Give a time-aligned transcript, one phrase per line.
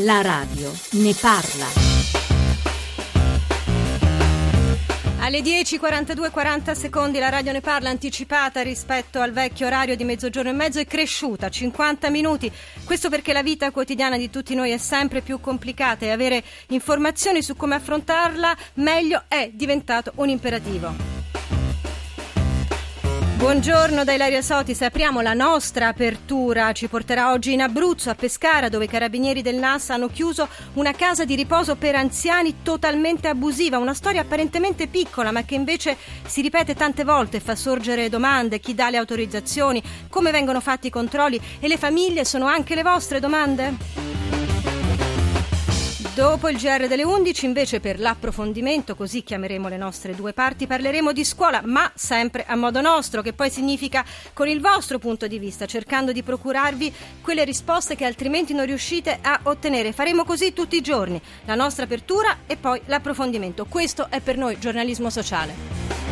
[0.00, 1.64] La radio ne parla.
[5.20, 10.50] Alle 10.42 40 secondi la radio ne parla anticipata rispetto al vecchio orario di mezzogiorno
[10.50, 12.52] e mezzo è cresciuta 50 minuti.
[12.84, 17.40] Questo perché la vita quotidiana di tutti noi è sempre più complicata e avere informazioni
[17.40, 21.15] su come affrontarla meglio è diventato un imperativo.
[23.36, 28.70] Buongiorno da Ilaria Sotis, apriamo la nostra apertura, ci porterà oggi in Abruzzo, a Pescara,
[28.70, 33.76] dove i carabinieri del NAS hanno chiuso una casa di riposo per anziani totalmente abusiva,
[33.76, 38.74] una storia apparentemente piccola ma che invece si ripete tante volte, fa sorgere domande, chi
[38.74, 43.20] dà le autorizzazioni, come vengono fatti i controlli e le famiglie sono anche le vostre
[43.20, 44.45] domande?
[46.16, 51.12] Dopo il GR delle 11, invece, per l'approfondimento, così chiameremo le nostre due parti, parleremo
[51.12, 54.02] di scuola, ma sempre a modo nostro, che poi significa
[54.32, 59.18] con il vostro punto di vista, cercando di procurarvi quelle risposte che altrimenti non riuscite
[59.20, 59.92] a ottenere.
[59.92, 63.66] Faremo così tutti i giorni, la nostra apertura e poi l'approfondimento.
[63.66, 66.05] Questo è per noi giornalismo sociale.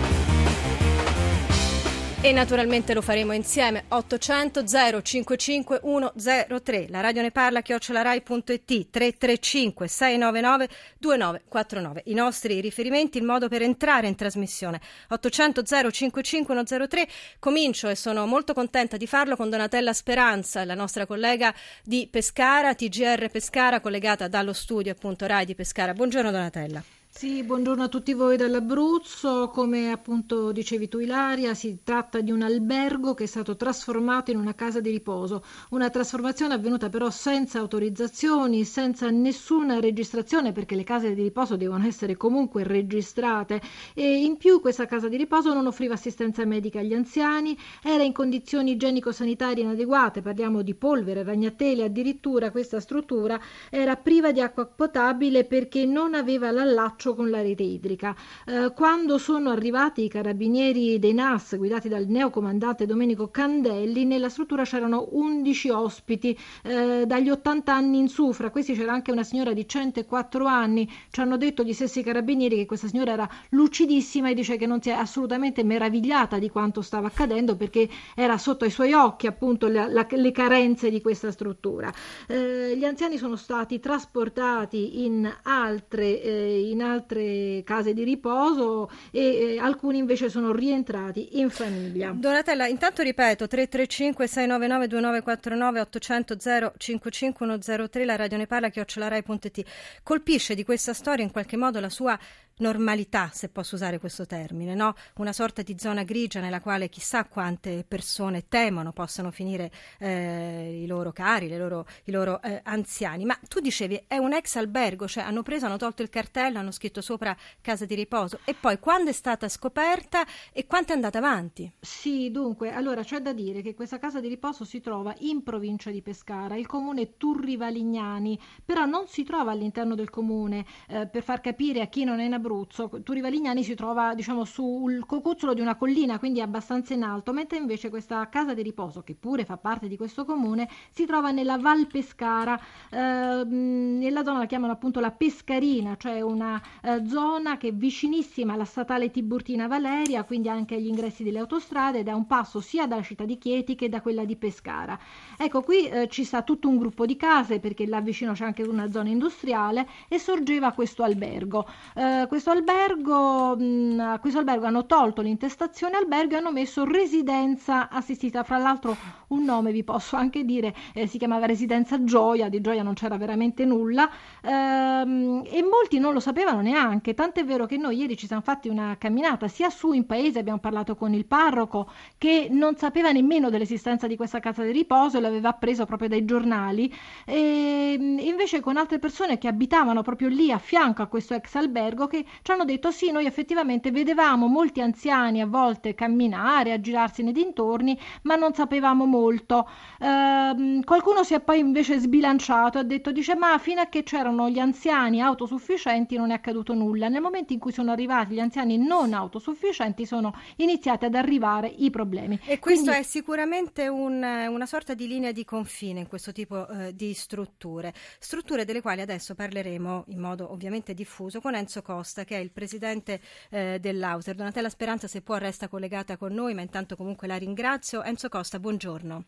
[2.25, 4.65] E naturalmente lo faremo insieme 800
[5.03, 6.87] 055 103.
[6.89, 12.03] La radio ne parla chiocciolarai.it 335 699 2949.
[12.07, 17.09] I nostri riferimenti, il modo per entrare in trasmissione 800 055 103.
[17.39, 22.75] Comincio e sono molto contenta di farlo con Donatella Speranza, la nostra collega di Pescara,
[22.75, 25.93] TGR Pescara, collegata dallo studio appunto Rai di Pescara.
[25.93, 27.04] Buongiorno Donatella.
[27.17, 29.49] Sì, buongiorno a tutti voi dall'Abruzzo.
[29.49, 34.37] Come appunto dicevi tu Ilaria, si tratta di un albergo che è stato trasformato in
[34.37, 35.45] una casa di riposo.
[35.71, 41.87] Una trasformazione avvenuta però senza autorizzazioni, senza nessuna registrazione perché le case di riposo devono
[41.87, 43.63] essere comunque registrate
[43.95, 48.13] e in più questa casa di riposo non offriva assistenza medica agli anziani, era in
[48.13, 55.45] condizioni igienico-sanitarie inadeguate, parliamo di polvere, ragnatele, addirittura questa struttura era priva di acqua potabile
[55.45, 58.17] perché non aveva l'allaccio ghiaccio con la rete idrica.
[58.47, 64.65] Eh, quando sono arrivati i carabinieri dei NAS guidati dal neocomandante Domenico Candelli, nella struttura
[64.65, 69.53] c'erano 11 ospiti eh, dagli 80 anni in su, fra questi c'era anche una signora
[69.53, 74.35] di 104 anni, ci hanno detto gli stessi carabinieri che questa signora era lucidissima e
[74.35, 78.71] dice che non si è assolutamente meravigliata di quanto stava accadendo perché era sotto ai
[78.71, 81.93] suoi occhi appunto la, la, le carenze di questa struttura.
[82.27, 88.91] Eh, gli anziani sono stati trasportati in altre, eh, in altre altre case di riposo
[89.11, 92.13] e eh, alcuni invece sono rientrati in famiglia.
[92.15, 96.37] Donatella, intanto ripeto 335 699 2949 800
[96.77, 99.65] 055 103 la radio ne parla chiocciolarai.it.
[100.03, 102.19] Colpisce di questa storia in qualche modo la sua
[102.59, 104.95] normalità, se posso usare questo termine, no?
[105.17, 110.87] una sorta di zona grigia nella quale chissà quante persone temono possano finire eh, i
[110.87, 113.25] loro cari, loro, i loro eh, anziani.
[113.25, 116.71] Ma tu dicevi è un ex albergo, cioè hanno preso, hanno tolto il cartello, hanno
[116.71, 121.19] scritto sopra casa di riposo e poi quando è stata scoperta e quanto è andata
[121.19, 121.71] avanti?
[121.81, 125.91] Sì, dunque, allora c'è da dire che questa casa di riposo si trova in provincia
[125.91, 131.23] di Pescara, il comune Turri Valignani, però non si trova all'interno del comune, eh, per
[131.23, 132.91] far capire a chi non è in Abruzzo.
[133.03, 137.89] Turivalignani si trova diciamo sul cocuzzolo di una collina, quindi abbastanza in alto, mentre invece
[137.89, 141.87] questa casa di riposo, che pure fa parte di questo comune, si trova nella Val
[141.87, 142.61] Pescara,
[142.91, 148.53] eh, nella zona la chiamano appunto la Pescarina, cioè una eh, zona che è vicinissima
[148.53, 152.87] alla statale Tiburtina Valeria, quindi anche agli ingressi delle autostrade ed è un passo sia
[152.87, 154.99] dalla città di Chieti che da quella di Pescara.
[155.39, 158.63] Ecco, qui eh, ci sta tutto un gruppo di case perché là vicino c'è anche
[158.63, 161.67] una zona industriale e sorgeva questo albergo.
[161.95, 167.89] Eh, questo albergo, mh, a questo albergo hanno tolto l'intestazione albergo e hanno messo residenza
[167.89, 168.43] assistita.
[168.43, 168.97] Fra l'altro
[169.29, 173.17] un nome vi posso anche dire, eh, si chiamava Residenza Gioia, di Gioia non c'era
[173.19, 174.11] veramente nulla.
[174.43, 178.69] Ehm, e molti non lo sapevano neanche, tant'è vero che noi ieri ci siamo fatti
[178.69, 183.49] una camminata sia su in paese, abbiamo parlato con il parroco che non sapeva nemmeno
[183.49, 186.93] dell'esistenza di questa casa di riposo e l'aveva appreso proprio dai giornali.
[187.25, 192.09] E invece con altre persone che abitavano proprio lì a fianco a questo ex albergo
[192.09, 197.33] che ci hanno detto sì, noi effettivamente vedevamo molti anziani a volte camminare, aggirarsi nei
[197.33, 199.69] dintorni, ma non sapevamo molto.
[199.99, 204.03] Eh, qualcuno si è poi invece sbilanciato e ha detto, dice, ma fino a che
[204.03, 207.09] c'erano gli anziani autosufficienti non è accaduto nulla.
[207.09, 211.91] Nel momento in cui sono arrivati gli anziani non autosufficienti sono iniziati ad arrivare i
[211.91, 212.39] problemi.
[212.45, 213.01] E questo Quindi...
[213.01, 217.93] è sicuramente un, una sorta di linea di confine in questo tipo eh, di strutture,
[218.19, 222.41] strutture delle quali adesso parleremo in modo ovviamente diffuso con Enzo Costa Costa, che è
[222.41, 223.21] il presidente
[223.51, 224.37] eh, dell'Auser.
[224.37, 228.05] Donatella Speranza, se può, resta collegata con noi, ma intanto comunque la ringrazio.
[228.05, 229.25] Enzo Costa, buongiorno.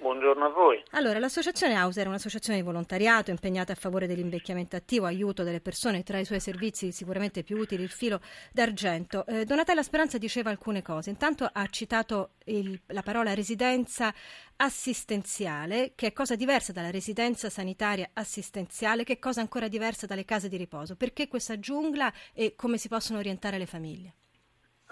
[0.00, 0.80] Buongiorno a voi.
[0.92, 6.04] Allora, l'associazione Auser è un'associazione di volontariato impegnata a favore dell'invecchiamento attivo, aiuto delle persone,
[6.04, 8.20] tra i suoi servizi sicuramente più utili il filo
[8.52, 9.26] d'argento.
[9.26, 11.10] Eh, Donatella Speranza diceva alcune cose.
[11.10, 14.14] Intanto ha citato il, la parola residenza
[14.54, 20.24] assistenziale, che è cosa diversa dalla residenza sanitaria assistenziale, che è cosa ancora diversa dalle
[20.24, 20.94] case di riposo.
[20.94, 24.14] Perché questa giungla e come si possono orientare le famiglie?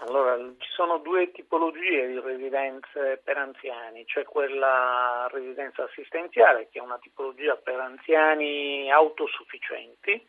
[0.08, 6.82] Allora, ci sono due tipologie di residenze per anziani, c'è quella residenza assistenziale che è
[6.82, 10.24] una tipologia per anziani autosufficienti,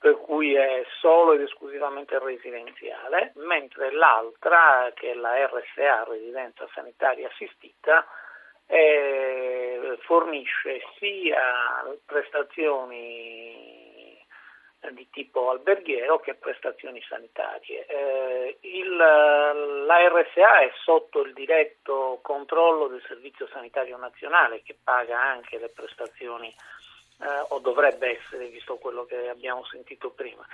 [0.00, 7.28] per cui è solo ed esclusivamente residenziale, mentre l'altra, che è la RSA, residenza sanitaria
[7.28, 8.04] assistita,
[8.66, 13.59] eh, fornisce sia prestazioni
[14.92, 17.86] di tipo alberghiero che prestazioni sanitarie.
[17.86, 25.20] Eh, il, la RSA è sotto il diretto controllo del Servizio Sanitario Nazionale che paga
[25.20, 30.46] anche le prestazioni, eh, o dovrebbe essere, visto quello che abbiamo sentito prima.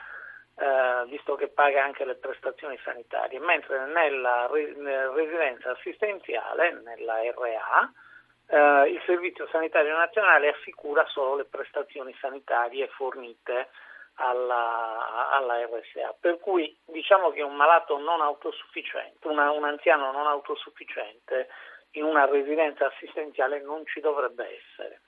[0.59, 7.93] Eh, visto che paga anche le prestazioni sanitarie, mentre nella, nella residenza assistenziale, nella RA,
[8.49, 13.69] eh, il Servizio Sanitario Nazionale assicura solo le prestazioni sanitarie fornite
[14.17, 16.15] alla, alla, RSA.
[16.21, 21.49] Per cui diciamo che un malato non autosufficiente, una, un anziano non autosufficiente
[21.93, 25.01] in una residenza assistenziale non ci dovrebbe essere.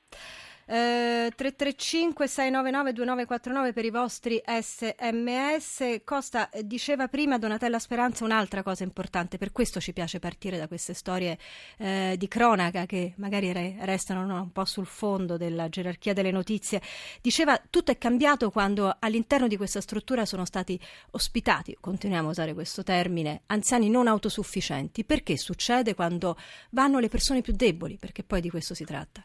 [0.71, 6.03] Eh, 335 699 2949 per i vostri sms.
[6.05, 10.69] Costa eh, diceva prima Donatella Speranza un'altra cosa importante, per questo ci piace partire da
[10.69, 11.39] queste storie
[11.79, 16.31] eh, di cronaca che magari re, restano no, un po' sul fondo della gerarchia delle
[16.31, 16.83] notizie.
[17.23, 20.79] Diceva tutto è cambiato quando all'interno di questa struttura sono stati
[21.13, 25.07] ospitati, continuiamo a usare questo termine, anziani non autosufficienti.
[25.07, 26.37] Perché succede quando
[26.73, 27.97] vanno le persone più deboli?
[27.97, 29.25] Perché poi di questo si tratta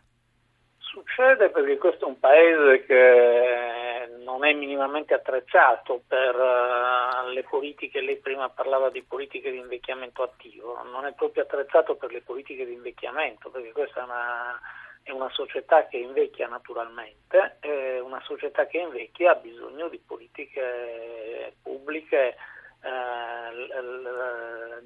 [0.93, 7.99] succede perché questo è un paese che non è minimamente attrezzato per uh, le politiche,
[7.99, 12.65] lei prima parlava di politiche di invecchiamento attivo, non è proprio attrezzato per le politiche
[12.65, 14.59] di invecchiamento, perché questa è una,
[15.01, 21.55] è una società che invecchia naturalmente, e una società che invecchia ha bisogno di politiche
[21.63, 22.35] pubbliche eh,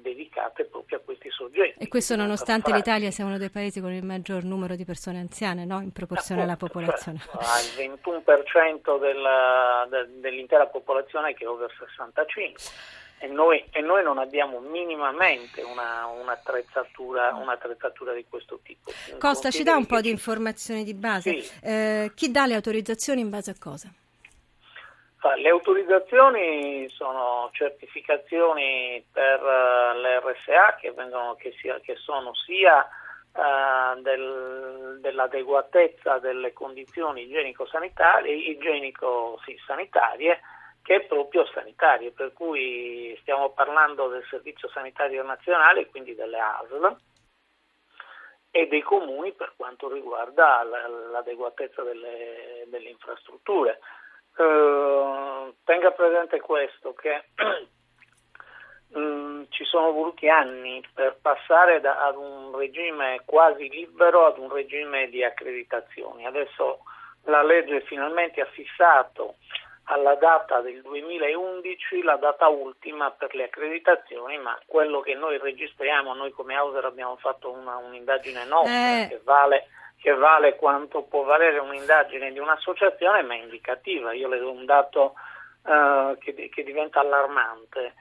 [0.00, 1.82] dedicate proprio a questi soggetti.
[1.82, 5.64] E questo nonostante l'Italia sia uno dei paesi con il maggior numero di persone anziane,
[5.64, 5.80] no?
[5.80, 7.18] in proporzione Appunto, alla popolazione.
[7.18, 12.62] Cioè, il 21% della, de, dell'intera popolazione che è over 65.
[13.20, 18.92] E noi, e noi, non abbiamo minimamente una, un'attrezzatura, un'attrezzatura, di questo tipo.
[19.18, 21.40] Costa, ci dà un po' di informazioni di base.
[21.40, 21.58] Sì.
[21.62, 23.92] Eh, chi dà le autorizzazioni in base a cosa?
[25.20, 32.86] Le autorizzazioni sono certificazioni per uh, le RSA che, vengono, che, sia, che sono sia
[33.32, 40.40] uh, del, dell'adeguatezza delle condizioni igienico-sanitarie, igienico, sì, sanitarie
[40.82, 46.96] che proprio sanitarie, per cui stiamo parlando del Servizio Sanitario Nazionale, quindi delle ASL
[48.50, 53.80] e dei comuni per quanto riguarda l'adeguatezza delle, delle infrastrutture.
[54.38, 54.97] Eh,
[55.68, 57.24] tenga presente questo, che
[58.96, 64.50] mm, ci sono voluti anni per passare da, ad un regime quasi libero ad un
[64.50, 66.24] regime di accreditazioni.
[66.24, 66.78] Adesso
[67.24, 69.34] la legge finalmente ha fissato
[69.90, 76.14] alla data del 2011 la data ultima per le accreditazioni, ma quello che noi registriamo,
[76.14, 79.08] noi come Hauser abbiamo fatto una, un'indagine nostra eh.
[79.08, 79.68] che vale
[80.00, 84.12] che vale quanto può valere un'indagine di un'associazione, ma è indicativa.
[84.12, 85.14] Io le do un dato
[85.68, 87.94] uh, che, che, diventa allarmante.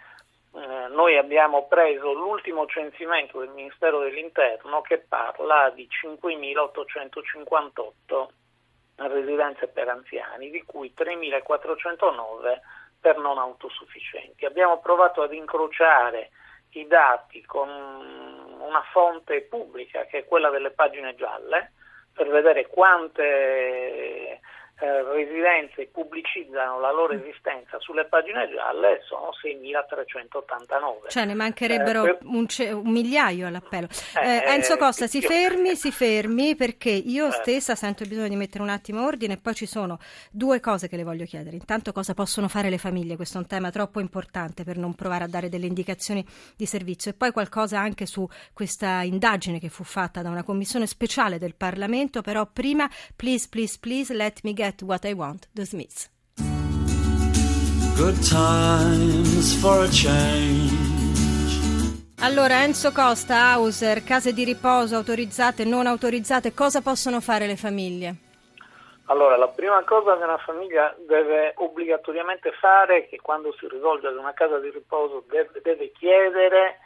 [0.51, 8.27] Uh, noi abbiamo preso l'ultimo censimento del Ministero dell'Interno che parla di 5.858
[8.95, 12.59] residenze per anziani, di cui 3.409
[12.99, 14.45] per non autosufficienti.
[14.45, 16.31] Abbiamo provato ad incrociare
[16.71, 21.73] i dati con una fonte pubblica che è quella delle pagine gialle
[22.13, 24.39] per vedere quante
[24.79, 31.09] eh, residenze pubblicizzano la loro esistenza sulle pagine gialle sono 6.389.
[31.09, 32.27] Cioè ne mancherebbero eh, per...
[32.27, 33.87] un, ce- un, migliaio all'appello.
[34.21, 37.41] Eh, eh Enzo Costa, si fermi, si fermi perché io certo.
[37.41, 39.97] stessa sento bisogno di mettere un attimo ordine e poi ci sono
[40.29, 41.55] due cose che le voglio chiedere.
[41.55, 45.23] Intanto cosa possono fare le famiglie, questo è un tema troppo importante per non provare
[45.23, 46.23] a dare delle indicazioni
[46.55, 50.85] di servizio e poi qualcosa anche su questa indagine che fu fatta da una commissione
[50.85, 55.47] speciale del Parlamento, però prima please please please let me get Get What I Want,
[55.53, 56.09] The Smiths.
[57.95, 60.75] Good times for a change.
[62.19, 68.15] Allora, Enzo Costa, Hauser, case di riposo autorizzate, non autorizzate, cosa possono fare le famiglie?
[69.05, 74.07] Allora, la prima cosa che una famiglia deve obbligatoriamente fare è che quando si rivolge
[74.07, 76.79] ad una casa di riposo deve, deve chiedere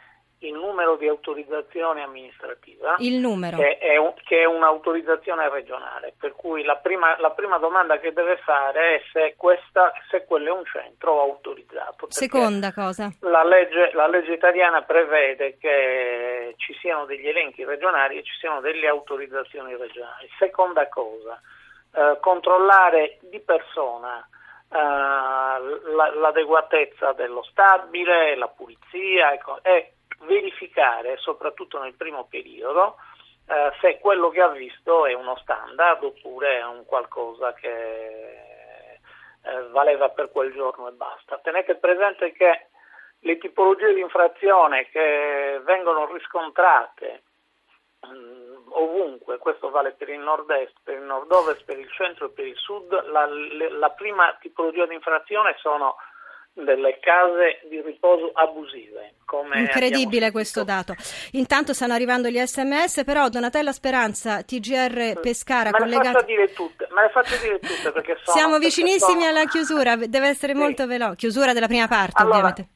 [0.46, 2.96] il numero di autorizzazione amministrativa.
[2.98, 3.56] Il numero.
[3.56, 8.12] Che è, un, che è un'autorizzazione regionale, per cui la prima, la prima, domanda che
[8.12, 12.06] deve fare è se, questa, se quello è un centro autorizzato.
[12.10, 13.10] Seconda cosa.
[13.20, 18.60] La legge, la legge italiana prevede che ci siano degli elenchi regionali e ci siano
[18.60, 20.28] delle autorizzazioni regionali.
[20.38, 21.40] Seconda cosa,
[21.94, 24.26] eh, controllare di persona
[24.72, 32.96] Uh, l'adeguatezza dello stabile, la pulizia ecco, e verificare, soprattutto nel primo periodo,
[33.46, 38.40] eh, se quello che ha visto è uno standard oppure è un qualcosa che
[39.44, 41.38] eh, valeva per quel giorno e basta.
[41.38, 42.66] Tenete presente che
[43.20, 47.22] le tipologie di infrazione che vengono riscontrate
[48.00, 52.30] mh, mm, ovunque, questo vale per il nord-est, per il nord-ovest, per il centro e
[52.30, 55.96] per il sud, la, le, la prima tipologia di infrazione sono
[56.54, 59.14] delle case di riposo abusive.
[59.54, 60.94] Incredibile questo dato.
[61.32, 66.08] Intanto stanno arrivando gli sms, però Donatella Speranza, TGR Pescara, me collegata...
[66.08, 69.30] Le faccio dire tutte, me le faccio dire tutte perché sono, Siamo vicinissimi sono...
[69.30, 70.58] alla chiusura, deve essere sì.
[70.58, 71.16] molto veloce.
[71.16, 72.68] Chiusura della prima parte, allora, ovviamente.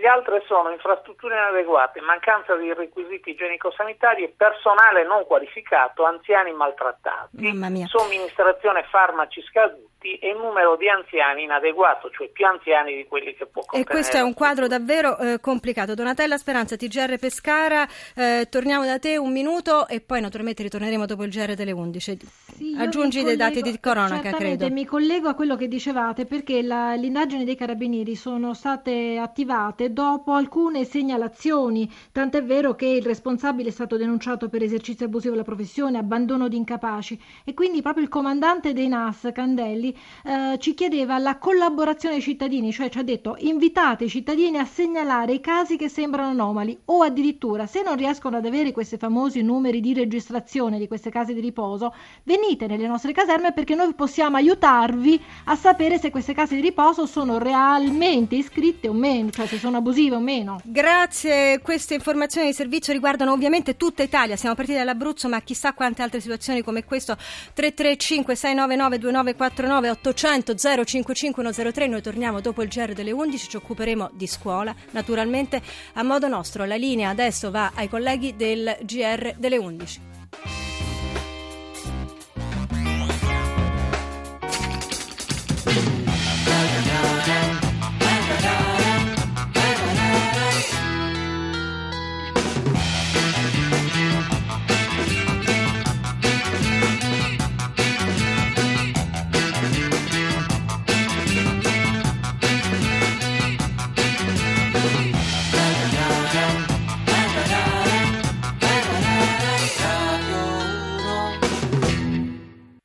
[0.00, 7.86] Le altre sono infrastrutture inadeguate, mancanza di requisiti igienico-sanitari e personale non qualificato, anziani maltrattati,
[7.86, 13.62] somministrazione farmaci scaduti e numero di anziani inadeguato, cioè più anziani di quelli che può
[13.62, 13.90] contenere.
[13.90, 15.94] E questo è un quadro davvero eh, complicato.
[15.94, 21.24] Donatella Speranza, TGR Pescara, eh, torniamo da te un minuto e poi naturalmente ritorneremo dopo
[21.24, 22.18] il GR delle 11.
[22.54, 24.70] Sì, Aggiungi dei dati di cronaca, credo.
[24.70, 29.87] Mi collego a quello che dicevate perché la, le indagini dei carabinieri sono state attivate
[29.92, 35.44] dopo alcune segnalazioni, tant'è vero che il responsabile è stato denunciato per esercizio abusivo della
[35.44, 37.20] professione, abbandono di incapaci.
[37.44, 42.72] E quindi proprio il comandante dei NAS, Candelli, eh, ci chiedeva la collaborazione ai cittadini,
[42.72, 47.02] cioè ci ha detto invitate i cittadini a segnalare i casi che sembrano anomali o
[47.02, 51.40] addirittura se non riescono ad avere questi famosi numeri di registrazione di queste case di
[51.40, 56.60] riposo, venite nelle nostre caserme perché noi possiamo aiutarvi a sapere se queste case di
[56.60, 60.60] riposo sono realmente iscritte o meno, cioè se abusive o meno.
[60.64, 66.02] Grazie, queste informazioni di servizio riguardano ovviamente tutta Italia, siamo partiti dall'Abruzzo ma chissà quante
[66.02, 67.16] altre situazioni come questo.
[67.16, 70.54] 335 699 2949 800
[70.84, 75.60] 055 103 noi torniamo dopo il GR delle 11 ci occuperemo di scuola naturalmente.
[75.94, 80.67] A modo nostro la linea adesso va ai colleghi del GR delle 11